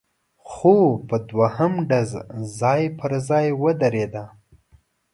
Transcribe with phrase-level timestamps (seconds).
[0.49, 0.75] خو
[1.07, 2.11] په دوهم ډز
[2.59, 4.23] ځای پر ځای ودرېده،